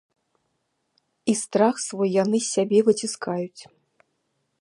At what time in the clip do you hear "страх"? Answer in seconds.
1.41-1.75